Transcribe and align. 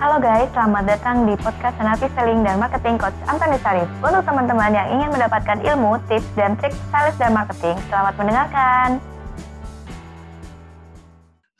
Halo 0.00 0.16
guys, 0.16 0.48
selamat 0.56 0.96
datang 0.96 1.28
di 1.28 1.36
podcast 1.36 1.76
Senapi 1.76 2.08
Selling 2.16 2.40
dan 2.40 2.56
Marketing 2.56 2.96
Coach 2.96 3.12
Antoni 3.28 3.60
Sarif. 3.60 3.84
Untuk 4.00 4.24
teman-teman 4.24 4.72
yang 4.72 4.88
ingin 4.96 5.12
mendapatkan 5.12 5.60
ilmu, 5.60 6.00
tips, 6.08 6.24
dan 6.40 6.56
trik 6.56 6.72
sales 6.88 7.12
dan 7.20 7.36
marketing, 7.36 7.76
selamat 7.92 8.16
mendengarkan. 8.16 8.96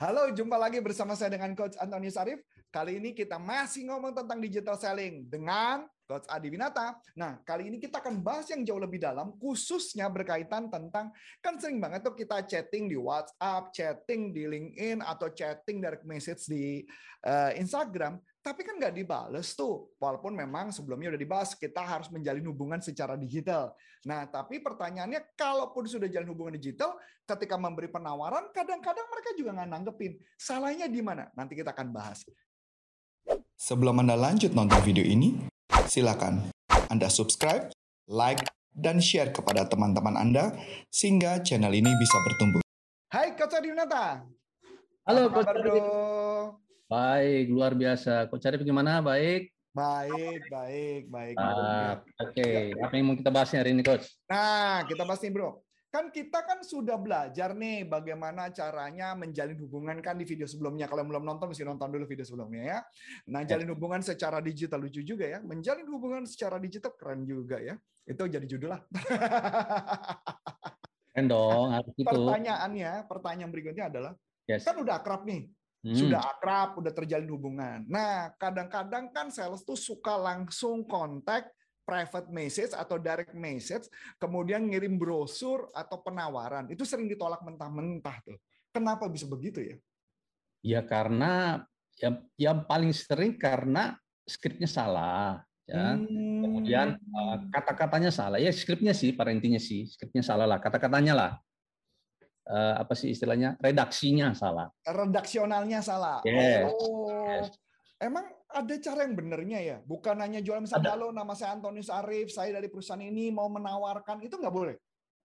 Halo, 0.00 0.32
jumpa 0.32 0.56
lagi 0.56 0.80
bersama 0.80 1.12
saya 1.12 1.36
dengan 1.36 1.52
Coach 1.52 1.76
Antoni 1.84 2.08
Sarif. 2.08 2.40
Kali 2.72 2.96
ini 2.96 3.12
kita 3.12 3.36
masih 3.36 3.84
ngomong 3.92 4.16
tentang 4.16 4.40
digital 4.40 4.80
selling 4.80 5.28
dengan 5.28 5.84
Coach 6.08 6.24
Adi 6.32 6.48
Winata. 6.48 6.96
Nah, 7.20 7.44
kali 7.44 7.68
ini 7.68 7.76
kita 7.76 8.00
akan 8.00 8.24
bahas 8.24 8.48
yang 8.48 8.64
jauh 8.64 8.80
lebih 8.80 8.98
dalam, 9.04 9.36
khususnya 9.36 10.08
berkaitan 10.08 10.72
tentang, 10.72 11.12
kan 11.44 11.54
sering 11.60 11.76
banget 11.76 12.08
tuh 12.08 12.16
kita 12.16 12.40
chatting 12.48 12.88
di 12.88 12.96
WhatsApp, 12.96 13.68
chatting 13.70 14.32
di 14.32 14.48
LinkedIn, 14.48 15.04
atau 15.04 15.28
chatting 15.28 15.78
direct 15.78 16.08
message 16.08 16.48
di 16.48 16.88
uh, 17.28 17.52
Instagram. 17.52 18.16
Tapi 18.40 18.64
kan 18.64 18.80
nggak 18.80 18.96
dibales 18.96 19.52
tuh, 19.52 19.92
walaupun 20.00 20.32
memang 20.32 20.72
sebelumnya 20.72 21.12
udah 21.12 21.20
dibahas, 21.20 21.52
kita 21.52 21.84
harus 21.84 22.08
menjalin 22.08 22.40
hubungan 22.48 22.80
secara 22.80 23.12
digital. 23.12 23.76
Nah, 24.08 24.24
tapi 24.32 24.64
pertanyaannya, 24.64 25.36
kalaupun 25.36 25.84
sudah 25.84 26.08
jalin 26.08 26.32
hubungan 26.32 26.56
digital, 26.56 26.96
ketika 27.28 27.60
memberi 27.60 27.92
penawaran, 27.92 28.48
kadang-kadang 28.56 29.04
mereka 29.12 29.30
juga 29.36 29.60
nggak 29.60 29.68
nanggepin. 29.68 30.16
Salahnya 30.40 30.88
di 30.88 31.04
mana? 31.04 31.28
Nanti 31.36 31.52
kita 31.52 31.76
akan 31.76 31.92
bahas. 31.92 32.24
Sebelum 33.60 34.00
Anda 34.00 34.16
lanjut 34.16 34.56
nonton 34.56 34.80
video 34.88 35.04
ini, 35.04 35.36
silakan 35.84 36.40
Anda 36.88 37.12
subscribe, 37.12 37.68
like, 38.08 38.40
dan 38.72 39.04
share 39.04 39.36
kepada 39.36 39.68
teman-teman 39.68 40.16
Anda, 40.16 40.56
sehingga 40.88 41.44
channel 41.44 41.76
ini 41.76 41.92
bisa 41.92 42.16
bertumbuh. 42.24 42.64
Hai 43.12 43.36
Coach 43.36 43.52
Adi 43.52 43.68
Halo 45.04 45.28
Coach. 45.28 46.69
Baik, 46.90 47.54
luar 47.54 47.78
biasa. 47.78 48.26
Kok 48.26 48.40
cari 48.42 48.58
bagaimana? 48.58 48.98
Baik. 48.98 49.54
Baik, 49.70 50.42
baik, 50.50 51.06
baik. 51.06 51.38
Ah, 51.38 52.02
Oke, 52.18 52.42
okay. 52.42 52.74
apa 52.74 52.90
yang 52.98 53.06
mau 53.06 53.14
kita 53.14 53.30
bahas 53.30 53.54
hari 53.54 53.70
ini, 53.70 53.86
Coach? 53.86 54.10
Nah, 54.26 54.82
kita 54.90 55.06
bahas 55.06 55.22
nih, 55.22 55.30
Bro. 55.30 55.62
Kan 55.94 56.10
kita 56.10 56.42
kan 56.42 56.66
sudah 56.66 56.98
belajar 56.98 57.54
nih 57.54 57.86
bagaimana 57.86 58.50
caranya 58.50 59.14
menjalin 59.14 59.54
hubungan 59.62 60.02
kan 60.02 60.18
di 60.18 60.26
video 60.26 60.50
sebelumnya. 60.50 60.90
Kalau 60.90 61.06
belum 61.06 61.22
nonton, 61.22 61.54
mesti 61.54 61.62
nonton 61.62 61.94
dulu 61.94 62.10
video 62.10 62.26
sebelumnya 62.26 62.62
ya. 62.66 62.78
Nah, 63.30 63.46
jalin 63.46 63.70
hubungan 63.70 64.02
secara 64.02 64.42
digital 64.42 64.82
lucu 64.82 65.06
juga 65.06 65.30
ya. 65.30 65.38
Menjalin 65.46 65.86
hubungan 65.94 66.26
secara 66.26 66.58
digital 66.58 66.90
keren 66.98 67.22
juga 67.22 67.62
ya. 67.62 67.78
Itu 68.02 68.26
jadi 68.26 68.50
judul 68.50 68.74
lah. 68.74 68.82
Keren 71.14 71.30
dong, 71.30 71.70
harus 71.70 71.94
itu. 71.94 72.02
Pertanyaannya, 72.02 73.06
pertanyaan 73.06 73.50
berikutnya 73.54 73.86
adalah, 73.86 74.12
yes. 74.50 74.66
kan 74.66 74.74
udah 74.74 74.98
akrab 74.98 75.22
nih 75.22 75.46
Hmm. 75.80 75.96
Sudah 75.96 76.20
akrab, 76.20 76.76
udah 76.76 76.92
terjalin 76.92 77.30
hubungan. 77.32 77.88
Nah, 77.88 78.36
kadang-kadang 78.36 79.08
kan 79.16 79.32
sales 79.32 79.64
tuh 79.64 79.80
suka 79.80 80.12
langsung 80.12 80.84
kontak 80.84 81.48
private 81.88 82.28
message 82.28 82.76
atau 82.76 83.00
direct 83.00 83.32
message, 83.32 83.88
kemudian 84.20 84.68
ngirim 84.68 85.00
brosur 85.00 85.72
atau 85.72 86.04
penawaran. 86.04 86.68
Itu 86.68 86.84
sering 86.84 87.08
ditolak 87.08 87.40
mentah-mentah 87.40 88.16
tuh. 88.22 88.36
Kenapa 88.70 89.08
bisa 89.08 89.24
begitu 89.24 89.64
ya? 89.64 89.76
Ya 90.60 90.80
karena 90.84 91.64
yang, 91.98 92.14
yang 92.36 92.58
paling 92.68 92.92
sering 92.92 93.40
karena 93.40 93.96
skripnya 94.28 94.68
salah 94.68 95.42
ya. 95.64 95.96
Hmm. 95.96 96.44
Kemudian 96.44 96.88
eh, 97.00 97.36
kata-katanya 97.56 98.12
salah. 98.12 98.36
Ya 98.36 98.52
skripnya 98.52 98.92
sih 98.92 99.16
pada 99.16 99.32
intinya 99.32 99.58
sih, 99.58 99.88
skripnya 99.88 100.20
salah 100.20 100.44
lah, 100.44 100.60
kata-katanya 100.60 101.16
lah 101.16 101.32
uh, 102.48 102.74
apa 102.80 102.96
sih 102.96 103.12
istilahnya 103.12 103.60
redaksinya 103.60 104.32
salah. 104.32 104.70
Redaksionalnya 104.86 105.84
salah. 105.84 106.24
Yes. 106.24 106.70
Oh. 106.72 107.10
Yes. 107.28 107.52
Emang 108.00 108.24
ada 108.48 108.74
cara 108.80 109.04
yang 109.04 109.14
benernya 109.14 109.60
ya? 109.60 109.76
Bukan 109.84 110.16
hanya 110.24 110.40
jual 110.40 110.64
misalnya 110.64 110.96
halo 110.96 111.12
nama 111.12 111.36
saya 111.36 111.60
Antonius 111.60 111.92
Arif, 111.92 112.32
saya 112.32 112.56
dari 112.56 112.72
perusahaan 112.72 113.02
ini 113.02 113.28
mau 113.28 113.52
menawarkan 113.52 114.24
itu 114.24 114.40
nggak 114.40 114.54
boleh. 114.54 114.76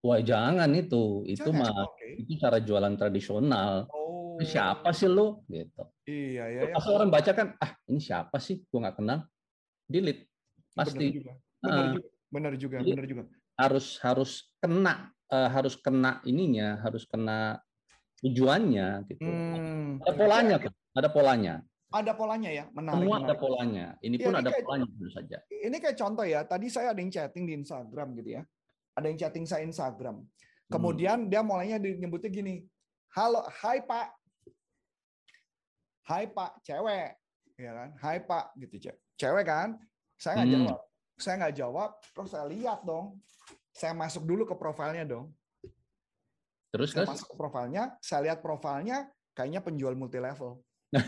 Wah 0.05 0.21
jangan 0.21 0.69
itu, 0.75 1.25
itu 1.25 1.49
jangan. 1.49 1.65
mah 1.65 1.89
okay. 1.89 2.21
itu 2.21 2.37
cara 2.37 2.61
jualan 2.61 2.93
tradisional. 2.93 3.89
Oh. 3.89 4.37
Siapa 4.37 4.91
sih 4.91 5.07
lo? 5.07 5.47
Gitu. 5.47 5.83
Iya 6.05 6.43
ya. 6.51 6.61
Pas 6.75 6.85
orang 6.91 7.09
baca 7.09 7.31
kan, 7.31 7.55
ah 7.57 7.71
ini 7.87 8.03
siapa 8.03 8.37
sih? 8.37 8.61
Gua 8.67 8.85
nggak 8.85 8.97
kenal. 8.99 9.23
Delete 9.87 10.29
pasti. 10.75 11.07
Benar 11.09 11.15
juga. 11.15 11.33
Benar 11.63 11.71
uh, 11.71 11.87
juga. 11.87 12.07
Benar 12.29 12.53
juga. 12.59 12.77
Benar 12.83 13.05
juga. 13.07 13.23
Harus 13.55 13.87
harus 14.03 14.31
kena 14.59 15.14
uh, 15.31 15.49
harus 15.49 15.77
kena 15.79 16.21
ininya, 16.27 16.81
harus 16.81 17.05
kena 17.07 17.61
tujuannya 18.21 19.05
gitu. 19.09 19.21
Hmm. 19.25 20.01
Ada 20.01 20.13
polanya 20.17 20.55
kan? 20.61 20.73
Ada 20.95 21.09
polanya. 21.11 21.55
Ada 21.95 22.11
polanya 22.17 22.49
ya, 22.51 22.65
menarik. 22.75 22.97
Semua 22.97 23.17
menarik. 23.21 23.25
ada 23.29 23.35
polanya. 23.39 23.85
Ini 24.03 24.15
ya, 24.19 24.23
pun 24.25 24.33
ini 24.33 24.41
ada 24.41 24.49
kayak, 24.51 24.65
polanya 24.65 24.85
tentu 24.89 25.09
saja. 25.13 25.37
Ini 25.47 25.77
kayak 25.79 25.97
contoh 25.97 26.25
ya, 26.27 26.39
tadi 26.43 26.67
saya 26.67 26.87
ada 26.91 26.99
yang 26.99 27.11
chatting 27.13 27.43
di 27.47 27.53
Instagram 27.55 28.07
gitu 28.19 28.29
ya. 28.35 28.43
Ada 28.95 29.05
yang 29.11 29.17
chatting 29.19 29.45
saya 29.47 29.63
Instagram. 29.63 30.25
Kemudian 30.67 31.27
hmm. 31.27 31.29
dia 31.31 31.41
mulainya 31.45 31.77
nyebutnya 31.79 32.31
gini, 32.33 32.65
"Halo, 33.15 33.45
hai 33.63 33.79
Pak." 33.85 34.07
Hai 36.05 36.29
Pak, 36.29 36.61
cewek. 36.61 37.17
Ya 37.57 37.71
kan? 37.73 37.89
Hai 37.97 38.21
Pak 38.21 38.53
gitu, 38.61 38.93
cewek 39.17 39.45
kan? 39.45 39.73
Saya 40.21 40.41
nggak 40.41 40.49
hmm. 40.49 40.57
jawab. 40.61 40.79
Saya 41.15 41.35
nggak 41.39 41.55
jawab, 41.55 41.89
terus 42.13 42.29
saya 42.29 42.45
lihat 42.45 42.79
dong 42.83 43.17
saya 43.75 43.91
masuk 43.91 44.23
dulu 44.23 44.47
ke 44.47 44.55
profilnya 44.55 45.03
dong. 45.03 45.35
Terus 46.71 46.95
saya 46.95 47.03
masuk 47.03 47.35
ke 47.35 47.35
profilnya, 47.35 47.91
saya 47.99 48.31
lihat 48.31 48.39
profilnya 48.39 49.11
kayaknya 49.35 49.59
penjual 49.59 49.91
multi 49.99 50.19
level. 50.23 50.63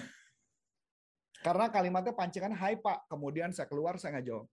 Karena 1.47 1.71
kalimatnya 1.71 2.11
pancingan 2.11 2.51
Hai 2.51 2.75
Pak, 2.75 3.07
kemudian 3.07 3.55
saya 3.55 3.71
keluar 3.71 3.95
saya 3.95 4.19
nggak 4.19 4.27
jawab. 4.27 4.47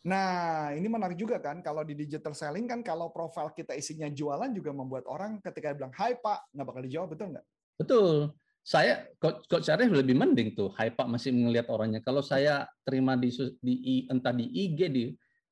Nah, 0.00 0.72
ini 0.72 0.88
menarik 0.88 1.14
juga 1.14 1.38
kan 1.38 1.60
kalau 1.60 1.84
di 1.84 1.92
digital 1.92 2.32
selling 2.32 2.64
kan 2.64 2.80
kalau 2.80 3.12
profil 3.12 3.52
kita 3.52 3.76
isinya 3.76 4.08
jualan 4.08 4.48
juga 4.50 4.72
membuat 4.74 5.06
orang 5.06 5.38
ketika 5.38 5.76
bilang 5.76 5.94
Hai 5.94 6.18
Pak 6.18 6.50
nggak 6.50 6.66
bakal 6.66 6.82
dijawab 6.82 7.08
betul 7.14 7.26
nggak? 7.36 7.46
Betul. 7.78 8.14
Saya 8.60 9.06
coach, 9.22 9.46
coach 9.46 9.68
Arif 9.70 9.92
lebih 9.92 10.18
mending 10.18 10.58
tuh 10.58 10.72
Hai 10.74 10.90
Pak 10.90 11.06
masih 11.06 11.30
melihat 11.30 11.70
orangnya. 11.70 12.02
Kalau 12.02 12.24
saya 12.24 12.66
terima 12.82 13.14
di, 13.14 13.30
di 13.60 14.08
entah 14.08 14.34
di 14.34 14.50
IG 14.50 14.80
di 14.90 15.04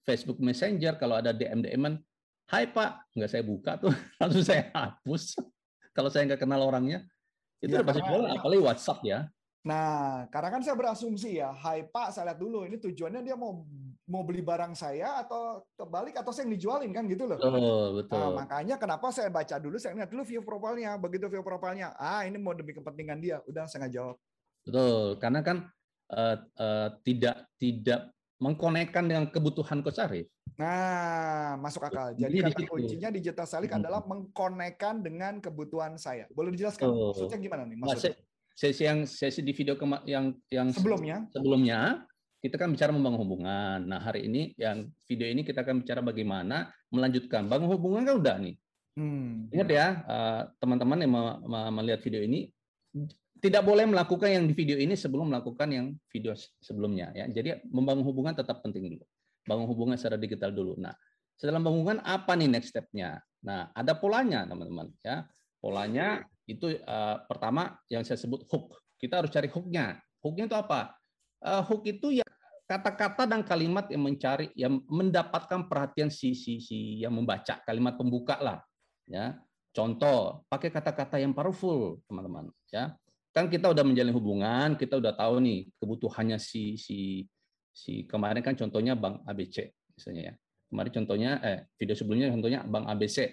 Facebook 0.09 0.41
Messenger 0.41 0.97
kalau 0.97 1.21
ada 1.21 1.37
DM 1.37 1.61
DM 1.61 2.01
Hai 2.49 2.65
Pak, 2.65 3.13
nggak 3.13 3.29
saya 3.29 3.45
buka 3.45 3.77
tuh, 3.77 3.93
langsung 4.21 4.41
saya 4.41 4.73
hapus. 4.73 5.37
kalau 5.93 6.09
saya 6.09 6.25
nggak 6.25 6.41
kenal 6.41 6.65
orangnya, 6.65 7.05
itu 7.61 7.77
ya, 7.77 7.85
pasti 7.85 8.01
bola, 8.01 8.33
apalagi 8.33 8.63
WhatsApp 8.65 9.05
ya. 9.05 9.29
Nah, 9.69 10.25
karena 10.33 10.49
kan 10.57 10.63
saya 10.65 10.73
berasumsi 10.73 11.45
ya, 11.45 11.53
Hai 11.53 11.85
Pak, 11.85 12.17
saya 12.17 12.33
lihat 12.33 12.41
dulu 12.41 12.65
ini 12.65 12.81
tujuannya 12.81 13.21
dia 13.21 13.37
mau 13.37 13.69
mau 14.09 14.25
beli 14.25 14.41
barang 14.41 14.73
saya 14.73 15.21
atau 15.21 15.61
kebalik 15.77 16.17
atau 16.17 16.33
saya 16.33 16.49
yang 16.49 16.57
dijualin 16.57 16.89
kan 16.97 17.05
gitu 17.05 17.29
loh. 17.29 17.37
Betul, 17.37 17.87
betul. 18.01 18.17
Nah, 18.17 18.31
makanya 18.33 18.81
kenapa 18.81 19.13
saya 19.13 19.29
baca 19.29 19.61
dulu, 19.61 19.77
saya 19.77 19.93
lihat 19.93 20.09
dulu 20.09 20.25
view 20.25 20.41
profilnya. 20.41 20.97
Begitu 20.97 21.29
view 21.29 21.45
profilnya, 21.45 21.93
ah 22.01 22.25
ini 22.25 22.41
mau 22.41 22.57
demi 22.57 22.73
kepentingan 22.73 23.21
dia, 23.21 23.45
udah 23.45 23.69
saya 23.69 23.85
nggak 23.85 23.93
jawab. 23.93 24.17
Betul, 24.65 25.21
karena 25.21 25.41
kan 25.45 25.57
uh, 26.17 26.37
uh, 26.57 26.89
tidak 27.05 27.45
tidak 27.61 28.09
mengkonekkan 28.39 29.11
dengan 29.11 29.27
kebutuhan 29.29 29.83
Coach 29.83 29.99
Arif. 29.99 30.27
Nah, 30.59 31.59
masuk 31.59 31.87
akal. 31.87 32.15
Jadi, 32.15 32.43
Jadi 32.43 32.51
kata 32.55 32.71
kuncinya 32.71 33.09
digital 33.15 33.47
selling 33.47 33.71
hmm. 33.71 33.81
adalah 33.83 34.01
mengkonekkan 34.07 35.03
dengan 35.03 35.43
kebutuhan 35.43 35.99
saya. 35.99 36.27
Boleh 36.31 36.55
dijelaskan 36.55 36.87
oh. 36.87 37.15
maksudnya 37.15 37.39
gimana 37.39 37.63
nih? 37.67 37.77
Maksudnya? 37.79 38.19
Sesi 38.59 38.83
yang 38.83 39.07
sesi 39.07 39.39
di 39.47 39.55
video 39.55 39.79
yang 40.03 40.35
yang 40.51 40.75
sebelumnya 40.75 41.31
sebelumnya 41.31 42.03
kita 42.43 42.59
kan 42.59 42.75
bicara 42.75 42.91
membangun 42.91 43.23
hubungan. 43.23 43.87
Nah, 43.87 44.03
hari 44.03 44.27
ini 44.27 44.55
yang 44.59 44.91
video 45.07 45.31
ini 45.31 45.47
kita 45.47 45.63
akan 45.63 45.83
bicara 45.83 46.03
bagaimana 46.03 46.71
melanjutkan. 46.91 47.47
Bangun 47.47 47.71
hubungan 47.71 48.03
kan 48.03 48.15
udah 48.19 48.37
nih. 48.43 48.55
Hmm. 48.99 49.47
Ingat 49.55 49.69
ya, 49.71 49.87
eh, 50.03 50.43
teman-teman 50.59 50.99
yang 51.03 51.13
melihat 51.71 52.03
video 52.03 52.23
ini 52.23 52.51
tidak 53.39 53.63
boleh 53.63 53.87
melakukan 53.87 54.29
yang 54.31 54.45
di 54.47 54.55
video 54.55 54.77
ini 54.79 54.99
sebelum 54.99 55.31
melakukan 55.31 55.69
yang 55.71 55.87
video 56.11 56.35
sebelumnya 56.59 57.15
ya. 57.15 57.27
Jadi 57.31 57.63
membangun 57.71 58.05
hubungan 58.07 58.35
tetap 58.35 58.63
penting 58.63 58.95
dulu. 58.95 59.05
Bangun 59.47 59.67
hubungan 59.71 59.97
secara 59.97 60.19
digital 60.19 60.51
dulu. 60.53 60.77
Nah, 60.77 60.93
setelah 61.39 61.63
bangun 61.63 61.83
hubungan 61.83 62.01
apa 62.05 62.35
nih 62.35 62.51
next 62.51 62.75
step-nya? 62.75 63.23
Nah, 63.47 63.71
ada 63.73 63.95
polanya 63.95 64.45
teman-teman 64.45 64.91
ya. 65.01 65.25
Polanya 65.59 66.27
itu 66.47 66.79
uh, 66.87 67.23
pertama 67.27 67.79
yang 67.91 68.03
saya 68.03 68.19
sebut 68.19 68.47
hook. 68.51 68.79
Kita 68.99 69.23
harus 69.23 69.31
cari 69.31 69.47
hooknya. 69.47 69.99
Hooknya 70.23 70.51
itu 70.51 70.57
apa? 70.59 70.95
Uh, 71.39 71.63
hook 71.63 71.87
itu 71.87 72.19
ya 72.19 72.27
kata-kata 72.69 73.25
dan 73.25 73.41
kalimat 73.41 73.89
yang 73.89 74.05
mencari 74.05 74.53
yang 74.53 74.85
mendapatkan 74.93 75.65
perhatian 75.73 76.13
si 76.13 76.37
si 76.37 76.61
si 76.61 77.01
yang 77.01 77.17
membaca 77.17 77.65
kalimat 77.65 77.97
pembuka 77.97 78.37
lah 78.45 78.61
ya 79.09 79.41
contoh 79.73 80.45
pakai 80.53 80.69
kata-kata 80.69 81.17
yang 81.17 81.33
powerful 81.33 81.97
teman-teman 82.05 82.53
ya 82.69 82.93
kan 83.33 83.47
kita 83.47 83.71
udah 83.71 83.85
menjalin 83.85 84.15
hubungan, 84.15 84.69
kita 84.75 84.99
udah 84.99 85.13
tahu 85.15 85.39
nih 85.45 85.69
kebutuhannya 85.79 86.39
si 86.41 86.75
si 86.81 87.25
si 87.71 88.03
kemarin 88.09 88.43
kan 88.43 88.59
contohnya 88.59 88.99
Bang 88.99 89.23
ABC 89.29 89.71
misalnya 89.95 90.23
ya. 90.33 90.35
Kemarin 90.69 90.93
contohnya 91.01 91.31
eh 91.41 91.59
video 91.81 91.95
sebelumnya 91.97 92.29
contohnya 92.35 92.61
Bang 92.67 92.85
ABC. 92.87 93.31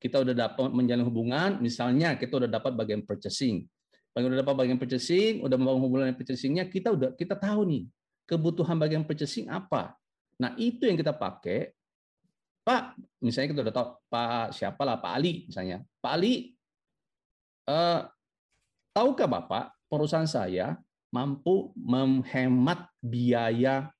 Kita 0.00 0.20
udah 0.20 0.36
dapat 0.36 0.68
menjalin 0.68 1.06
hubungan, 1.06 1.50
misalnya 1.64 2.18
kita 2.20 2.36
udah 2.36 2.50
dapat 2.50 2.76
bagian 2.76 3.00
purchasing. 3.08 3.64
Bagian 4.12 4.36
udah 4.36 4.40
dapat 4.44 4.54
bagian 4.54 4.76
purchasing, 4.76 5.40
udah 5.40 5.56
membangun 5.56 5.80
hubungan 5.80 6.12
purchasingnya, 6.12 6.68
kita 6.68 6.92
udah 6.92 7.16
kita 7.16 7.40
tahu 7.40 7.64
nih 7.64 7.82
kebutuhan 8.28 8.76
bagian 8.76 9.02
purchasing 9.04 9.48
apa. 9.48 9.96
Nah 10.40 10.52
itu 10.60 10.84
yang 10.84 10.98
kita 10.98 11.14
pakai. 11.14 11.72
Pak, 12.64 12.96
misalnya 13.20 13.48
kita 13.52 13.60
udah 13.68 13.74
tahu 13.76 13.88
Pak 14.08 14.46
siapa 14.56 14.82
lah 14.88 14.96
Pak 14.96 15.12
Ali 15.12 15.44
misalnya. 15.48 15.84
Pak 16.00 16.12
Ali, 16.16 16.56
eh, 17.68 18.00
tahukah 18.94 19.26
Bapak 19.26 19.74
perusahaan 19.90 20.26
saya 20.30 20.78
mampu 21.10 21.74
menghemat 21.74 22.86
biaya 23.02 23.90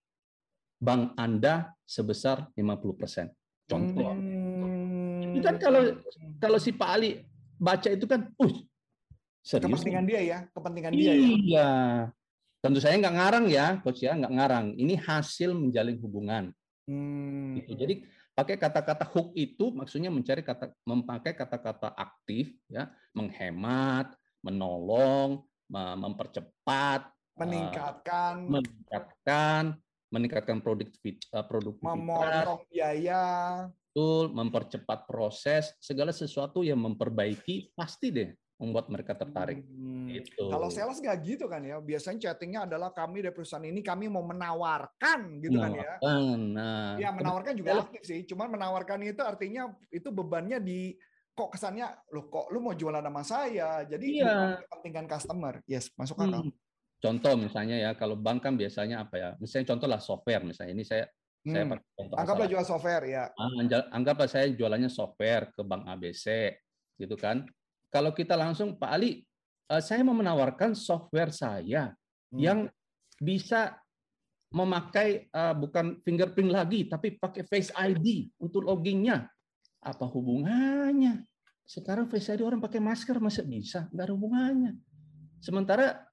bank 0.79 1.19
Anda 1.19 1.75
sebesar 1.85 2.49
50%. 2.55 3.31
Contoh. 3.67 4.11
Hmm. 4.15 5.35
Itu 5.35 5.45
kan 5.45 5.57
kalau 5.59 5.83
kalau 6.39 6.59
si 6.63 6.71
Pak 6.71 6.91
Ali 6.91 7.11
baca 7.59 7.89
itu 7.91 8.07
kan, 8.07 8.29
uh, 8.29 8.55
serius. 9.41 9.81
Kepentingan 9.81 10.05
dia 10.05 10.21
ya, 10.21 10.39
kepentingan 10.53 10.93
dia 10.95 11.13
ya. 11.13 11.15
Iya. 11.15 11.73
Tentu 12.61 12.81
saya 12.81 12.97
nggak 12.97 13.17
ngarang 13.17 13.47
ya, 13.49 13.67
coach 13.81 14.05
ya, 14.05 14.13
nggak 14.17 14.35
ngarang. 14.37 14.67
Ini 14.77 14.95
hasil 15.01 15.53
menjalin 15.53 15.97
hubungan. 16.01 16.45
Hmm. 16.85 17.57
Gitu. 17.61 17.73
Jadi 17.73 17.95
pakai 18.37 18.59
kata-kata 18.61 19.07
hook 19.09 19.33
itu 19.33 19.73
maksudnya 19.73 20.13
mencari 20.13 20.45
kata 20.45 20.75
memakai 20.85 21.33
kata-kata 21.33 21.95
aktif 21.97 22.53
ya, 22.69 22.93
menghemat, 23.17 24.13
menolong, 24.45 25.41
mempercepat, 25.73 27.09
meningkatkan, 27.41 28.47
uh, 28.47 28.53
meningkatkan, 28.61 29.63
meningkatkan 30.13 30.59
produktivitas, 30.61 31.27
uh, 31.33 31.43
produktivitas 31.43 31.99
memotong 31.99 32.63
biaya, 32.69 33.25
betul, 33.91 34.31
mempercepat 34.31 35.09
proses, 35.09 35.73
segala 35.81 36.13
sesuatu 36.13 36.63
yang 36.63 36.79
memperbaiki 36.79 37.75
pasti 37.75 38.13
deh 38.13 38.31
membuat 38.55 38.87
mereka 38.87 39.19
tertarik. 39.19 39.67
Hmm. 39.67 40.07
Gitu. 40.07 40.47
Kalau 40.47 40.71
sales 40.71 41.03
nggak 41.03 41.19
gitu 41.27 41.51
kan 41.51 41.67
ya, 41.67 41.83
biasanya 41.83 42.31
chattingnya 42.31 42.71
adalah 42.71 42.95
kami 42.95 43.19
dari 43.19 43.35
perusahaan 43.35 43.67
ini 43.67 43.83
kami 43.83 44.07
mau 44.07 44.23
menawarkan 44.23 45.43
gitu 45.43 45.59
menawarkan, 45.59 45.99
kan 45.99 46.39
ya. 46.39 46.39
Nah, 46.55 46.91
ya 47.03 47.11
menawarkan 47.11 47.55
juga 47.59 47.83
aktif 47.83 48.03
sih, 48.07 48.23
cuman 48.31 48.55
menawarkan 48.55 49.03
itu 49.03 49.23
artinya 49.27 49.75
itu 49.91 50.07
bebannya 50.15 50.63
di 50.63 50.95
kok 51.35 51.51
kesannya 51.51 51.91
lo 52.15 52.31
kok 52.31 52.47
lu 52.55 52.63
mau 52.63 52.79
jualan 52.79 53.03
sama 53.03 53.23
saya 53.27 53.83
jadi 53.83 54.07
iya. 54.07 54.35
kepentingan 54.71 55.07
customer 55.11 55.59
yes 55.67 55.91
masuk 55.99 56.23
akal 56.23 56.47
hmm. 56.47 56.55
contoh 57.03 57.35
misalnya 57.35 57.77
ya 57.77 57.91
kalau 57.99 58.15
bank 58.15 58.47
kan 58.47 58.55
biasanya 58.55 59.03
apa 59.03 59.15
ya 59.19 59.31
misalnya 59.43 59.75
contoh 59.75 59.89
lah 59.91 60.01
software 60.01 60.47
misalnya 60.47 60.73
ini 60.79 60.85
saya 60.87 61.05
hmm. 61.43 61.51
saya 61.51 61.65
contoh 61.75 62.15
anggaplah 62.15 62.47
jual 62.47 62.65
software 62.65 63.05
ya 63.11 63.25
ah, 63.35 63.51
anggaplah 63.91 64.31
saya 64.31 64.47
jualannya 64.55 64.89
software 64.89 65.51
ke 65.51 65.63
bank 65.67 65.83
ABC 65.91 66.55
gitu 67.03 67.19
kan 67.19 67.43
kalau 67.91 68.15
kita 68.15 68.39
langsung 68.39 68.79
Pak 68.79 68.91
Ali 68.95 69.27
eh, 69.71 69.83
saya 69.83 70.07
mau 70.07 70.15
menawarkan 70.15 70.79
software 70.79 71.35
saya 71.35 71.91
hmm. 72.31 72.39
yang 72.39 72.71
bisa 73.19 73.75
memakai 74.55 75.27
uh, 75.35 75.51
bukan 75.51 75.99
fingerprint 76.07 76.55
lagi 76.55 76.87
tapi 76.87 77.19
pakai 77.19 77.43
Face 77.43 77.75
ID 77.75 78.31
untuk 78.39 78.63
loggingnya 78.63 79.27
apa 79.85 80.09
hubungannya? 80.09 81.29
Sekarang 81.65 82.09
Face 82.09 82.33
ID 82.33 82.41
orang 82.41 82.61
pakai 82.61 82.81
masker 82.81 83.21
masa 83.21 83.45
bisa? 83.45 83.87
Nggak 83.93 84.05
ada 84.09 84.15
hubungannya. 84.17 84.73
Sementara 85.45 86.09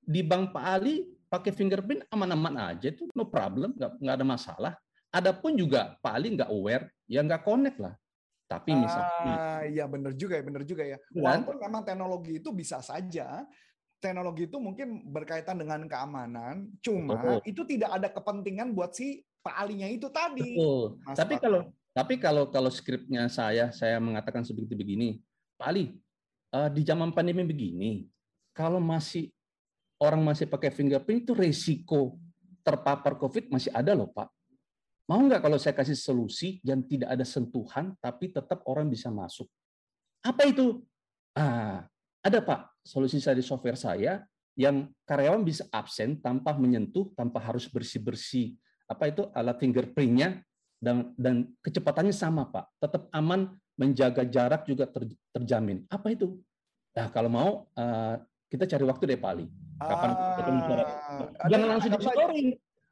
di 0.00 0.24
Bank 0.24 0.56
Pak 0.56 0.64
Ali 0.64 1.04
pakai 1.28 1.52
fingerprint 1.52 2.08
aman-aman 2.10 2.74
aja 2.74 2.90
itu 2.90 3.06
no 3.12 3.28
problem, 3.28 3.76
nggak, 3.76 4.00
nggak 4.00 4.16
ada 4.16 4.26
masalah. 4.26 4.72
Adapun 5.12 5.54
juga 5.54 5.94
Pak 6.00 6.12
Ali 6.16 6.34
nggak 6.34 6.50
aware, 6.50 6.90
ya 7.06 7.20
nggak 7.20 7.44
connect 7.44 7.78
lah. 7.78 7.94
Tapi 8.50 8.74
misalnya, 8.74 9.14
ah, 9.14 9.62
iya 9.62 9.86
benar 9.86 10.10
juga 10.18 10.34
ya, 10.34 10.42
benar 10.42 10.66
juga 10.66 10.82
ya. 10.82 10.98
Kan? 10.98 11.22
Walaupun 11.22 11.56
memang 11.62 11.82
teknologi 11.86 12.42
itu 12.42 12.50
bisa 12.50 12.82
saja, 12.82 13.46
teknologi 14.02 14.50
itu 14.50 14.58
mungkin 14.58 15.06
berkaitan 15.06 15.54
dengan 15.54 15.86
keamanan, 15.86 16.66
cuma 16.82 17.14
Betul. 17.14 17.38
itu 17.46 17.62
tidak 17.62 17.90
ada 17.94 18.08
kepentingan 18.10 18.74
buat 18.74 18.90
si 18.90 19.22
Pak 19.38 19.54
Alinya 19.54 19.86
itu 19.86 20.10
tadi. 20.10 20.58
Betul. 20.58 20.98
Tapi 21.14 21.34
kalau 21.38 21.70
tapi 21.90 22.22
kalau 22.22 22.46
kalau 22.48 22.70
skripnya 22.70 23.26
saya, 23.26 23.74
saya 23.74 23.98
mengatakan 23.98 24.46
seperti 24.46 24.78
begini, 24.78 25.18
Pak 25.58 25.66
Ali, 25.66 25.98
uh, 26.54 26.70
di 26.70 26.86
zaman 26.86 27.10
pandemi 27.10 27.42
begini, 27.42 28.06
kalau 28.54 28.78
masih 28.78 29.30
orang 29.98 30.22
masih 30.22 30.46
pakai 30.46 30.70
fingerprint 30.70 31.26
itu 31.26 31.32
resiko 31.34 32.16
terpapar 32.62 33.16
COVID 33.18 33.50
masih 33.50 33.72
ada 33.74 33.92
loh 33.96 34.08
Pak. 34.08 34.30
Mau 35.10 35.18
nggak 35.26 35.42
kalau 35.42 35.58
saya 35.58 35.74
kasih 35.74 35.98
solusi 35.98 36.62
yang 36.62 36.86
tidak 36.86 37.10
ada 37.10 37.26
sentuhan, 37.26 37.98
tapi 37.98 38.30
tetap 38.30 38.62
orang 38.70 38.86
bisa 38.86 39.10
masuk? 39.10 39.50
Apa 40.22 40.46
itu? 40.46 40.86
Ah, 41.34 41.82
ada 42.22 42.38
Pak, 42.38 42.70
solusi 42.86 43.18
saya 43.18 43.34
di 43.34 43.42
software 43.42 43.74
saya 43.74 44.22
yang 44.54 44.86
karyawan 45.08 45.42
bisa 45.42 45.66
absen 45.74 46.22
tanpa 46.22 46.54
menyentuh, 46.54 47.10
tanpa 47.18 47.42
harus 47.42 47.66
bersih-bersih. 47.66 48.54
Apa 48.86 49.10
itu 49.10 49.26
alat 49.34 49.58
fingerprintnya 49.58 50.46
dan 50.80 51.12
dan 51.20 51.46
kecepatannya 51.60 52.12
sama 52.16 52.48
Pak, 52.48 52.80
tetap 52.80 53.12
aman, 53.12 53.52
menjaga 53.76 54.24
jarak 54.24 54.64
juga 54.64 54.88
ter, 54.88 55.12
terjamin. 55.36 55.84
Apa 55.92 56.16
itu? 56.16 56.40
Nah 56.96 57.06
kalau 57.12 57.30
mau 57.30 57.50
uh, 57.76 58.16
kita 58.50 58.66
cari 58.66 58.84
waktu 58.88 59.04
deh 59.14 59.18
Pak 59.20 59.30
Ali. 59.30 59.46
Kapan 59.80 60.10
ah, 60.12 60.36
bicara? 60.44 60.84
Jangan 61.48 61.66
langsung 61.72 61.90
di 61.92 62.00
story. 62.04 62.42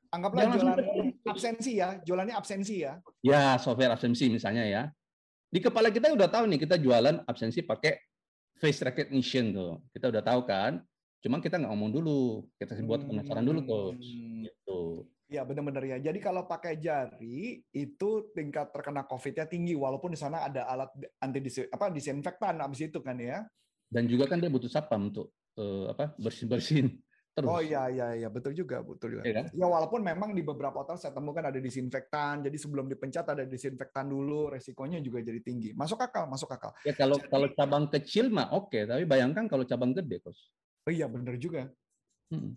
Anggaplah 0.09 0.41
Jangan 0.49 0.57
jualan 0.57 0.85
absensi 1.29 1.73
ya, 1.77 1.89
jualannya 2.01 2.33
absensi 2.33 2.75
ya. 2.81 2.97
Ya, 3.21 3.61
software 3.61 3.93
absensi 3.93 4.33
misalnya 4.33 4.65
ya. 4.65 4.83
Di 5.53 5.61
kepala 5.61 5.93
kita 5.93 6.09
udah 6.13 6.29
tahu 6.33 6.49
nih 6.49 6.65
kita 6.65 6.81
jualan 6.81 7.29
absensi 7.29 7.61
pakai 7.61 7.93
face 8.57 8.81
recognition 8.89 9.53
tuh. 9.53 9.85
Kita 9.93 10.09
udah 10.09 10.25
tahu 10.25 10.49
kan. 10.49 10.81
Cuman 11.21 11.45
kita 11.45 11.61
nggak 11.61 11.69
ngomong 11.69 11.93
dulu, 11.93 12.47
kita 12.57 12.73
buat 12.89 13.05
penasaran 13.05 13.45
dulu. 13.45 13.61
Hmm. 13.93 14.49
Gitu. 14.49 14.81
Ya 15.29 15.45
benar-benar 15.45 15.85
ya. 15.85 16.01
Jadi 16.01 16.25
kalau 16.25 16.49
pakai 16.49 16.81
jari 16.81 17.61
itu 17.77 18.09
tingkat 18.33 18.73
terkena 18.73 19.05
COVID-nya 19.05 19.45
tinggi, 19.45 19.77
walaupun 19.77 20.17
di 20.17 20.19
sana 20.19 20.49
ada 20.49 20.65
alat 20.65 20.89
anti 21.21 21.45
disi, 21.45 21.69
apa 21.69 21.93
disinfektan 21.93 22.57
abis 22.65 22.89
itu 22.89 23.05
kan 23.05 23.21
ya. 23.21 23.45
Dan 23.93 24.09
juga 24.09 24.25
kan 24.25 24.41
dia 24.41 24.49
butuh 24.49 24.73
sapam 24.73 25.13
untuk 25.13 25.37
uh, 25.61 25.93
apa 25.93 26.17
bersih 26.17 26.49
bersihin 26.49 26.97
terus. 27.37 27.45
Oh 27.45 27.61
iya 27.61 27.93
iya 27.93 28.25
iya 28.25 28.29
betul 28.33 28.57
juga 28.57 28.81
betul 28.81 29.21
juga. 29.21 29.29
Ya, 29.29 29.45
kan? 29.45 29.53
ya 29.53 29.67
walaupun 29.69 30.01
memang 30.01 30.33
di 30.33 30.41
beberapa 30.41 30.81
hotel 30.81 30.97
saya 30.97 31.13
temukan 31.13 31.45
ada 31.45 31.61
disinfektan, 31.61 32.41
jadi 32.41 32.57
sebelum 32.57 32.89
dipencet 32.89 33.29
ada 33.29 33.45
disinfektan 33.45 34.09
dulu, 34.09 34.49
resikonya 34.49 35.05
juga 35.05 35.21
jadi 35.21 35.45
tinggi. 35.45 35.77
Masuk 35.77 36.01
akal, 36.01 36.25
masuk 36.25 36.49
akal. 36.57 36.73
Ya 36.89 36.97
kalau 36.97 37.21
jadi, 37.21 37.29
kalau 37.29 37.49
cabang 37.53 37.85
kecil 37.93 38.33
mah 38.33 38.49
oke, 38.57 38.73
okay. 38.73 38.89
tapi 38.89 39.05
bayangkan 39.05 39.45
kalau 39.45 39.69
cabang 39.69 39.93
gede, 39.93 40.25
kos. 40.25 40.49
Oh 40.89 40.93
iya 40.93 41.05
benar 41.05 41.37
juga. 41.37 41.69
Hmm. 42.33 42.57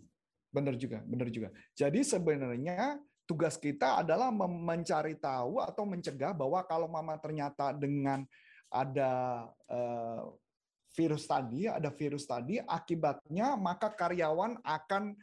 Benar 0.52 0.76
juga, 0.76 1.00
benar 1.08 1.28
juga. 1.32 1.48
Jadi 1.72 2.04
sebenarnya 2.04 3.00
tugas 3.24 3.56
kita 3.56 4.04
adalah 4.04 4.28
mencari 4.30 5.16
tahu 5.16 5.64
atau 5.64 5.88
mencegah 5.88 6.36
bahwa 6.36 6.60
kalau 6.68 6.92
mama 6.92 7.16
ternyata 7.16 7.72
dengan 7.72 8.28
ada 8.68 9.48
uh, 9.72 10.28
virus 10.92 11.24
tadi, 11.24 11.64
ada 11.64 11.88
virus 11.88 12.28
tadi, 12.28 12.60
akibatnya 12.60 13.56
maka 13.56 13.88
karyawan 13.88 14.60
akan 14.60 15.16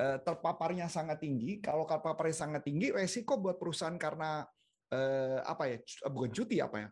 uh, 0.00 0.18
terpaparnya 0.20 0.92
sangat 0.92 1.24
tinggi. 1.24 1.64
Kalau 1.64 1.88
terpaparnya 1.88 2.36
sangat 2.36 2.62
tinggi, 2.68 2.92
resiko 2.92 3.40
buat 3.40 3.56
perusahaan 3.56 3.96
karena 3.96 4.44
uh, 4.92 5.38
apa 5.48 5.64
ya, 5.72 5.76
bukan 6.12 6.30
cuti 6.32 6.60
apa 6.60 6.76
ya, 6.76 6.88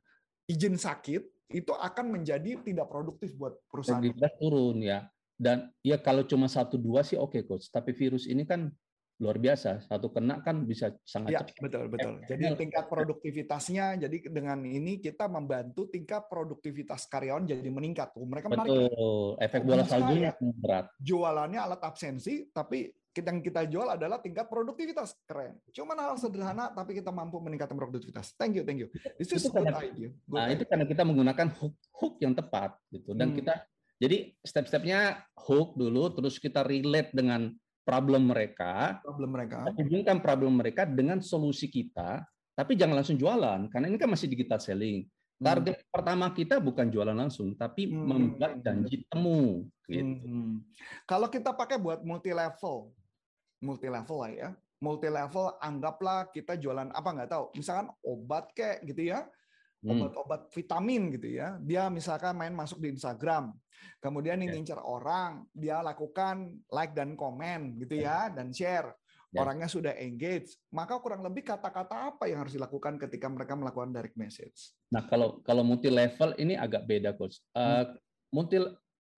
izin 0.49 0.81
sakit 0.81 1.23
itu 1.53 1.73
akan 1.77 2.17
menjadi 2.17 2.57
tidak 2.65 2.89
produktif 2.89 3.37
buat 3.37 3.61
perusahaan. 3.69 4.01
turun 4.41 4.81
ya. 4.81 5.05
Dan 5.43 5.67
ya 5.83 5.99
kalau 5.99 6.23
cuma 6.23 6.47
satu 6.47 6.79
dua 6.79 7.03
sih 7.03 7.19
oke 7.19 7.35
okay, 7.35 7.43
coach. 7.43 7.67
Tapi 7.75 7.91
virus 7.91 8.31
ini 8.31 8.47
kan 8.47 8.71
luar 9.19 9.43
biasa. 9.43 9.83
Satu 9.83 10.15
kena 10.15 10.39
kan 10.43 10.63
bisa 10.63 10.95
sangat 11.03 11.31
ya, 11.35 11.41
cepat. 11.43 11.59
Betul 11.67 11.85
betul. 11.91 12.15
Jadi 12.31 12.43
tingkat 12.55 12.87
produktivitasnya. 12.87 13.99
Jadi 13.99 14.31
dengan 14.31 14.63
ini 14.63 15.03
kita 15.03 15.27
membantu 15.27 15.91
tingkat 15.91 16.31
produktivitas 16.31 17.11
karyawan 17.11 17.51
jadi 17.51 17.71
meningkat. 17.71 18.15
Tuh 18.15 18.23
mereka 18.23 18.47
betul. 18.47 18.87
Menarik. 18.87 19.43
Efek 19.43 19.63
bola 19.67 19.83
saljunya 19.83 20.31
berat. 20.39 20.87
Jualannya 21.03 21.59
alat 21.59 21.83
absensi, 21.83 22.47
tapi 22.55 22.87
yang 23.13 23.45
kita 23.45 23.69
jual 23.69 23.93
adalah 23.93 24.25
tingkat 24.25 24.49
produktivitas 24.49 25.13
keren. 25.29 25.61
Cuma 25.69 25.93
hal 25.93 26.17
sederhana 26.17 26.73
tapi 26.73 26.97
kita 26.97 27.13
mampu 27.13 27.37
meningkatkan 27.45 27.77
produktivitas. 27.77 28.33
Thank 28.41 28.57
you, 28.57 28.65
thank 28.65 28.81
you. 28.81 28.89
This 29.21 29.37
is 29.37 29.45
itu 29.45 29.53
good 29.53 29.69
karena, 29.69 29.85
idea. 29.85 30.09
Good 30.09 30.33
nah, 30.33 30.49
idea. 30.49 30.57
itu 30.57 30.65
karena 30.65 30.85
kita 30.89 31.03
menggunakan 31.05 31.47
hook 31.61 31.75
hook 31.93 32.15
yang 32.25 32.33
tepat 32.33 32.73
gitu 32.89 33.13
dan 33.13 33.31
hmm. 33.31 33.37
kita 33.45 33.55
jadi 34.03 34.35
step-stepnya 34.43 35.23
hook 35.47 35.79
dulu, 35.79 36.11
terus 36.11 36.43
kita 36.43 36.67
relate 36.67 37.15
dengan 37.15 37.55
problem 37.87 38.35
mereka. 38.35 38.99
Problem 38.99 39.31
mereka. 39.31 39.71
Hubungkan 39.79 40.19
problem 40.19 40.59
mereka 40.59 40.83
dengan 40.83 41.23
solusi 41.23 41.71
kita, 41.71 42.27
tapi 42.59 42.75
jangan 42.75 42.99
langsung 42.99 43.15
jualan, 43.15 43.71
karena 43.71 43.87
ini 43.87 44.03
kan 44.03 44.11
masih 44.11 44.27
digital 44.27 44.59
selling. 44.59 45.07
Hmm. 45.07 45.47
Target 45.47 45.79
hmm. 45.79 45.87
pertama 45.95 46.27
kita 46.35 46.59
bukan 46.59 46.91
jualan 46.91 47.15
langsung, 47.15 47.55
tapi 47.55 47.87
hmm. 47.87 48.03
membuat 48.03 48.53
janji 48.59 49.07
temu. 49.07 49.71
Gitu. 49.87 50.03
Hmm. 50.03 50.67
Kalau 51.07 51.31
kita 51.31 51.55
pakai 51.55 51.79
buat 51.79 52.03
multi 52.03 52.35
level, 52.35 52.91
multi 53.63 53.87
level 53.87 54.19
lah 54.19 54.33
ya, 54.35 54.51
multi 54.83 55.07
level 55.07 55.55
anggaplah 55.63 56.27
kita 56.35 56.59
jualan 56.59 56.91
apa 56.91 57.07
nggak 57.07 57.31
tahu, 57.31 57.55
misalkan 57.55 57.87
obat 58.03 58.51
kayak 58.51 58.83
gitu 58.83 59.15
ya. 59.15 59.31
Obat-obat 59.83 60.41
vitamin 60.55 61.11
gitu 61.19 61.29
ya. 61.43 61.59
Dia 61.59 61.91
misalkan 61.91 62.39
main 62.39 62.55
masuk 62.55 62.79
di 62.79 62.95
Instagram, 62.95 63.51
kemudian 63.99 64.39
yeah. 64.39 64.55
ngincer 64.55 64.79
orang, 64.79 65.47
dia 65.51 65.83
lakukan 65.83 66.55
like 66.71 66.95
dan 66.95 67.19
komen 67.19 67.79
gitu 67.83 67.99
ya 67.99 68.31
dan 68.31 68.55
share. 68.55 68.95
Yeah. 69.33 69.49
Orangnya 69.49 69.65
sudah 69.65 69.97
engage, 69.97 70.61
maka 70.69 71.01
kurang 71.01 71.25
lebih 71.25 71.49
kata-kata 71.49 72.13
apa 72.13 72.29
yang 72.29 72.45
harus 72.45 72.53
dilakukan 72.53 73.01
ketika 73.01 73.33
mereka 73.33 73.57
melakukan 73.57 73.89
direct 73.89 74.13
message? 74.21 74.77
Nah, 74.93 75.09
kalau 75.09 75.41
kalau 75.41 75.65
multi 75.65 75.89
level 75.89 76.37
ini 76.37 76.53
agak 76.53 76.85
beda, 76.85 77.17
coach. 77.17 77.41
Uh, 77.57 77.81
hmm. 77.81 77.97
multi 78.29 78.57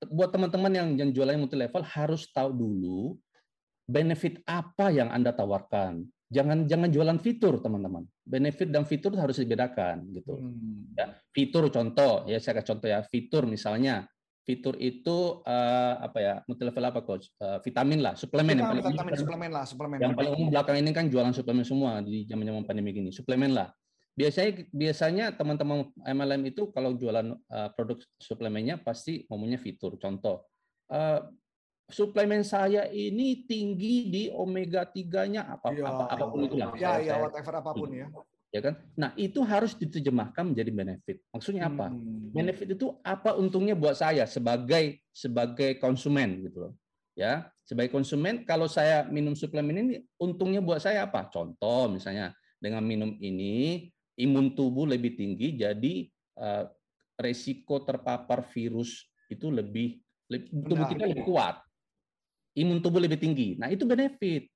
buat 0.06 0.30
teman-teman 0.30 0.70
yang 0.70 0.88
yang 0.94 1.10
jualan 1.10 1.34
multi 1.34 1.58
level 1.58 1.82
harus 1.82 2.30
tahu 2.30 2.54
dulu 2.54 3.18
benefit 3.90 4.38
apa 4.46 4.94
yang 4.94 5.10
Anda 5.10 5.34
tawarkan. 5.34 6.06
Jangan 6.34 6.66
jangan 6.66 6.90
jualan 6.90 7.18
fitur, 7.22 7.62
teman-teman. 7.62 8.02
Benefit 8.26 8.74
dan 8.74 8.82
fitur 8.82 9.14
harus 9.14 9.38
dibedakan 9.38 10.10
gitu. 10.10 10.34
Hmm. 10.34 10.90
Ya, 10.98 11.14
fitur 11.30 11.70
contoh 11.70 12.26
ya 12.26 12.42
saya 12.42 12.58
kasih 12.58 12.74
contoh 12.74 12.88
ya. 12.90 13.06
Fitur 13.06 13.46
misalnya 13.46 14.10
fitur 14.44 14.76
itu 14.76 15.40
uh, 15.42 15.94
apa 16.04 16.18
ya 16.20 16.34
multi 16.44 16.62
level 16.68 16.84
apa 16.84 17.00
coach 17.00 17.32
uh, 17.40 17.58
vitamin 17.64 18.04
lah 18.04 18.12
suplemen 18.12 18.60
yang 18.60 18.76
paling 18.76 18.84
vitamin, 18.84 19.16
suplemen 19.16 19.50
lah 19.50 19.64
suplemen 19.64 19.98
yang 19.98 20.12
paling 20.12 20.32
umum 20.36 20.48
belakang 20.52 20.76
ini 20.84 20.92
kan 20.92 21.08
jualan 21.08 21.32
suplemen 21.32 21.64
semua 21.64 22.04
di 22.04 22.28
zaman 22.28 22.44
zaman 22.44 22.64
pandemi 22.68 22.92
gini 22.92 23.08
suplemen 23.08 23.56
lah 23.56 23.72
biasanya 24.14 24.68
biasanya 24.70 25.24
teman-teman 25.34 25.90
MLM 26.04 26.42
itu 26.52 26.68
kalau 26.70 26.92
jualan 26.94 27.34
uh, 27.50 27.68
produk 27.72 27.98
suplemennya 28.20 28.78
pasti 28.78 29.24
ngomongnya 29.32 29.56
fitur 29.58 29.96
contoh 29.96 30.44
uh, 30.92 31.24
suplemen 31.88 32.40
saya 32.44 32.88
ini 32.88 33.44
tinggi 33.44 34.08
di 34.08 34.22
omega 34.32 34.88
3-nya 34.88 35.44
apa, 35.44 35.68
ya, 35.74 35.84
apa 35.84 36.04
apa 36.16 36.24
pun 36.28 36.40
itu 36.48 36.56
lah. 36.56 36.72
Ya, 36.76 36.92
ya, 37.00 37.14
whatever 37.20 37.54
apa 37.60 37.70
pun 37.76 37.90
ya. 37.92 38.08
Ya 38.54 38.60
kan? 38.62 38.74
Nah, 38.94 39.10
itu 39.18 39.42
harus 39.42 39.74
diterjemahkan 39.74 40.54
menjadi 40.54 40.70
benefit. 40.70 41.18
Maksudnya 41.34 41.66
apa? 41.66 41.90
Hmm. 41.90 42.30
Benefit 42.30 42.78
itu 42.78 42.94
apa 43.02 43.34
untungnya 43.34 43.74
buat 43.74 43.98
saya 43.98 44.30
sebagai 44.30 45.02
sebagai 45.10 45.76
konsumen 45.82 46.46
gitu 46.46 46.70
loh. 46.70 46.72
Ya, 47.14 47.50
sebagai 47.66 47.94
konsumen 47.94 48.46
kalau 48.46 48.66
saya 48.66 49.06
minum 49.06 49.34
suplemen 49.38 49.74
ini 49.74 49.94
untungnya 50.18 50.62
buat 50.62 50.82
saya 50.82 51.06
apa? 51.06 51.26
Contoh 51.30 51.90
misalnya 51.90 52.34
dengan 52.62 52.86
minum 52.86 53.14
ini 53.18 53.90
imun 54.18 54.54
tubuh 54.54 54.86
lebih 54.86 55.18
tinggi 55.18 55.58
jadi 55.58 56.06
uh, 56.38 56.64
resiko 57.18 57.82
terpapar 57.82 58.46
virus 58.46 59.10
itu 59.30 59.50
lebih, 59.50 59.98
lebih 60.30 60.48
tubuh 60.62 60.86
kita 60.90 61.04
lebih 61.10 61.26
kuat 61.26 61.63
imun 62.54 62.78
tubuh 62.80 63.02
lebih 63.02 63.18
tinggi. 63.18 63.58
Nah, 63.58 63.70
itu 63.70 63.84
benefit. 63.86 64.50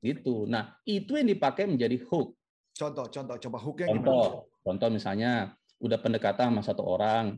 Gitu. 0.00 0.48
Nah, 0.48 0.76
itu 0.88 1.16
yang 1.16 1.28
dipakai 1.28 1.68
menjadi 1.68 2.00
hook. 2.08 2.32
Contoh, 2.72 3.06
contoh, 3.12 3.36
coba 3.36 3.58
hooknya 3.60 3.86
contoh, 3.92 4.00
gimana? 4.00 4.64
Contoh 4.64 4.88
misalnya, 4.88 5.32
udah 5.80 5.98
pendekatan 6.00 6.52
sama 6.52 6.62
satu 6.64 6.82
orang 6.84 7.36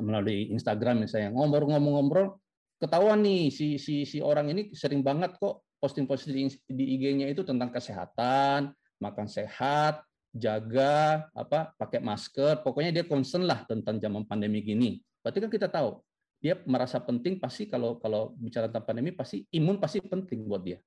melalui 0.00 0.52
Instagram 0.52 1.04
misalnya, 1.04 1.32
ngobrol-ngobrol-ngobrol, 1.32 2.36
ketahuan 2.76 3.24
nih 3.24 3.48
si 3.48 3.80
si 3.80 4.04
si 4.04 4.20
orang 4.20 4.52
ini 4.52 4.68
sering 4.76 5.00
banget 5.00 5.36
kok 5.40 5.64
posting-posting 5.80 6.36
di, 6.36 6.44
di 6.68 6.84
IG-nya 6.96 7.28
itu 7.32 7.44
tentang 7.44 7.72
kesehatan, 7.72 8.72
makan 9.00 9.28
sehat, 9.28 10.04
jaga 10.36 11.24
apa 11.32 11.72
pakai 11.80 12.00
masker, 12.04 12.60
pokoknya 12.60 12.92
dia 12.92 13.04
concern 13.08 13.48
lah 13.48 13.64
tentang 13.64 13.96
zaman 13.96 14.28
pandemi 14.28 14.60
gini. 14.60 15.00
Berarti 15.24 15.38
kan 15.40 15.50
kita 15.52 15.68
tahu 15.72 16.00
dia 16.40 16.60
merasa 16.68 17.00
penting 17.00 17.40
pasti 17.40 17.66
kalau 17.66 17.96
kalau 17.98 18.36
bicara 18.36 18.68
tentang 18.68 18.84
pandemi 18.84 19.10
pasti 19.10 19.42
imun 19.50 19.80
pasti 19.80 20.04
penting 20.04 20.44
buat 20.44 20.62
dia. 20.62 20.78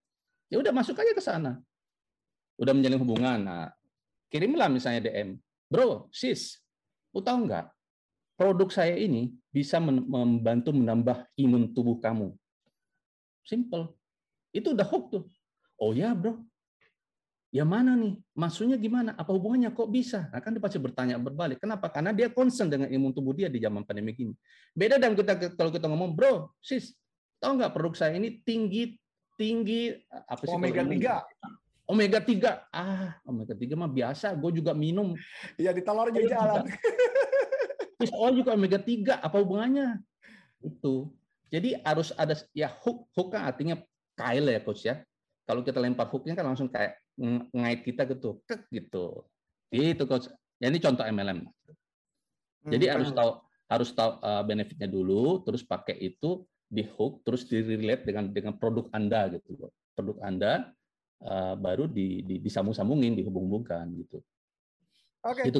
Ya 0.50 0.58
udah 0.62 0.74
masuk 0.74 0.98
aja 0.98 1.14
ke 1.14 1.22
sana. 1.22 1.58
Udah 2.58 2.74
menjalin 2.74 3.00
hubungan. 3.02 3.40
Nah, 3.40 3.70
kirimlah 4.34 4.68
misalnya 4.70 5.10
DM. 5.10 5.38
Bro, 5.70 6.10
sis, 6.10 6.58
lu 7.14 7.22
tahu 7.22 7.46
nggak? 7.46 7.70
Produk 8.40 8.70
saya 8.72 8.98
ini 8.98 9.30
bisa 9.52 9.78
membantu 9.84 10.74
menambah 10.74 11.28
imun 11.38 11.76
tubuh 11.76 12.00
kamu. 12.02 12.34
Simple. 13.46 13.94
Itu 14.50 14.74
udah 14.74 14.88
hook 14.88 15.06
tuh. 15.12 15.26
Oh 15.80 15.94
ya, 15.94 16.12
bro 16.16 16.42
ya 17.50 17.66
mana 17.66 17.98
nih? 17.98 18.18
Maksudnya 18.38 18.78
gimana? 18.78 19.18
Apa 19.18 19.34
hubungannya? 19.34 19.74
Kok 19.74 19.90
bisa? 19.90 20.30
Nah, 20.30 20.40
kan 20.42 20.54
dia 20.54 20.62
pasti 20.62 20.78
bertanya 20.78 21.18
berbalik. 21.18 21.58
Kenapa? 21.58 21.90
Karena 21.90 22.14
dia 22.14 22.30
concern 22.30 22.70
dengan 22.70 22.88
imun 22.90 23.12
tubuh 23.14 23.34
dia 23.34 23.50
di 23.50 23.58
zaman 23.58 23.84
pandemi 23.86 24.14
ini. 24.18 24.34
Beda 24.74 25.02
dengan 25.02 25.18
kita 25.18 25.58
kalau 25.58 25.74
kita 25.74 25.90
ngomong, 25.90 26.14
bro, 26.14 26.54
sis, 26.62 26.94
tahu 27.42 27.58
nggak 27.58 27.74
produk 27.74 27.94
saya 27.98 28.14
ini 28.16 28.42
tinggi 28.46 28.98
tinggi 29.40 29.96
apa 30.12 30.44
sih? 30.44 30.56
Omega 30.56 30.84
3. 30.84 31.90
Omega 31.90 32.20
3. 32.22 32.70
Ah, 32.70 33.18
omega 33.26 33.56
3 33.58 33.74
mah 33.74 33.90
biasa. 33.90 34.36
Gue 34.38 34.52
juga 34.54 34.78
minum. 34.78 35.18
Iya, 35.58 35.74
di 35.74 35.82
telur 35.82 36.12
juga 36.14 36.28
jalan. 36.30 36.70
Fish 37.98 38.14
oil 38.14 38.36
juga 38.38 38.54
omega 38.54 38.78
3. 38.78 39.24
Apa 39.24 39.42
hubungannya? 39.42 39.98
Itu. 40.62 41.10
Jadi 41.50 41.82
harus 41.82 42.14
ada 42.14 42.38
ya 42.54 42.70
hook. 42.70 43.10
Hook 43.18 43.34
kan 43.34 43.50
artinya 43.50 43.82
kail 44.14 44.46
ya 44.46 44.62
coach 44.62 44.86
ya. 44.86 45.02
Kalau 45.50 45.66
kita 45.66 45.82
lempar 45.82 46.06
hooknya 46.14 46.38
kan 46.38 46.46
langsung 46.46 46.70
kayak 46.70 46.94
ngait 47.52 47.82
kita 47.84 48.08
gitu, 48.08 48.40
kek 48.48 48.66
gitu. 48.72 49.28
Itu 49.70 50.04
coach. 50.08 50.32
Ya, 50.60 50.72
ini 50.72 50.80
contoh 50.80 51.04
MLM. 51.04 51.46
Jadi 52.68 52.86
hmm, 52.88 52.94
harus 52.96 53.10
tahu 53.16 53.32
harus 53.70 53.90
tahu 53.94 54.12
uh, 54.20 54.44
benefitnya 54.44 54.90
dulu, 54.90 55.44
terus 55.46 55.62
pakai 55.64 55.96
itu 56.00 56.44
di 56.68 56.84
hook, 56.86 57.22
terus 57.24 57.46
di 57.46 57.62
relate 57.62 58.04
dengan 58.08 58.32
dengan 58.34 58.54
produk 58.58 58.90
Anda 58.92 59.30
gitu 59.32 59.56
loh. 59.56 59.72
Produk 59.94 60.18
Anda 60.26 60.74
uh, 61.24 61.56
baru 61.56 61.86
di, 61.86 62.26
di 62.26 62.42
disambung-sambungin, 62.42 63.16
dihubung-hubungkan 63.20 63.88
gitu. 64.00 64.20
Oke. 65.24 65.44
Okay. 65.44 65.52
Gitu, 65.52 65.60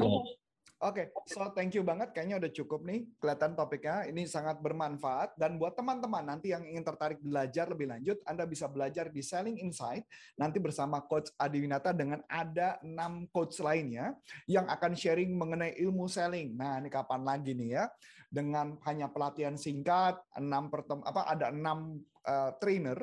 Oke, 0.80 1.12
okay, 1.12 1.28
so 1.28 1.44
thank 1.52 1.76
you 1.76 1.84
banget. 1.84 2.08
Kayaknya 2.16 2.40
udah 2.40 2.52
cukup 2.56 2.80
nih 2.88 3.04
kelihatan 3.20 3.52
topiknya. 3.52 4.08
Ini 4.08 4.24
sangat 4.24 4.64
bermanfaat. 4.64 5.36
Dan 5.36 5.60
buat 5.60 5.76
teman-teman 5.76 6.24
nanti 6.24 6.56
yang 6.56 6.64
ingin 6.64 6.80
tertarik 6.80 7.20
belajar 7.20 7.68
lebih 7.68 7.92
lanjut, 7.92 8.16
Anda 8.24 8.48
bisa 8.48 8.64
belajar 8.64 9.12
di 9.12 9.20
Selling 9.20 9.60
Insight 9.60 10.08
nanti 10.40 10.56
bersama 10.56 11.04
Coach 11.04 11.36
Adi 11.36 11.60
Winata 11.60 11.92
dengan 11.92 12.24
ada 12.32 12.80
enam 12.80 13.28
coach 13.28 13.60
lainnya 13.60 14.16
yang 14.48 14.72
akan 14.72 14.96
sharing 14.96 15.36
mengenai 15.36 15.76
ilmu 15.84 16.08
selling. 16.08 16.56
Nah, 16.56 16.80
ini 16.80 16.88
kapan 16.88 17.28
lagi 17.28 17.52
nih 17.52 17.76
ya? 17.76 17.84
Dengan 18.32 18.80
hanya 18.88 19.12
pelatihan 19.12 19.60
singkat, 19.60 20.16
enam 20.40 20.72
pertem 20.72 21.04
apa 21.04 21.28
ada 21.28 21.52
enam 21.52 22.00
uh, 22.24 22.56
trainer 22.56 22.96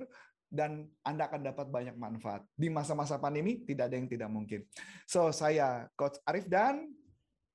dan 0.50 0.90
Anda 1.06 1.30
akan 1.30 1.46
dapat 1.46 1.70
banyak 1.70 1.94
manfaat. 1.94 2.42
Di 2.58 2.74
masa-masa 2.74 3.22
pandemi 3.22 3.62
tidak 3.62 3.94
ada 3.94 4.02
yang 4.02 4.10
tidak 4.10 4.34
mungkin. 4.34 4.66
So, 5.06 5.30
saya 5.30 5.86
Coach 5.94 6.18
Arif 6.26 6.50
dan 6.50 6.97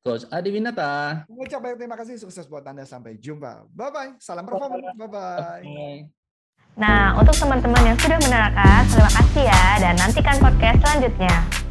Coach 0.02 0.26
Adi 0.34 0.50
Winata. 0.50 1.22
Mengucap 1.30 1.62
banyak 1.62 1.78
terima 1.78 1.94
kasih, 1.94 2.18
sukses 2.18 2.50
buat 2.50 2.66
Anda. 2.66 2.82
Sampai 2.82 3.22
jumpa. 3.22 3.70
Bye-bye. 3.70 4.18
Salam 4.18 4.42
performa. 4.42 4.82
Bye-bye. 4.98 5.62
Nah, 6.74 7.14
untuk 7.22 7.38
teman-teman 7.38 7.94
yang 7.94 7.98
sudah 8.02 8.18
menerangkan, 8.18 8.82
terima 8.90 9.10
kasih 9.14 9.44
ya. 9.46 9.64
Dan 9.78 9.94
nantikan 10.02 10.36
podcast 10.42 10.78
selanjutnya. 10.82 11.61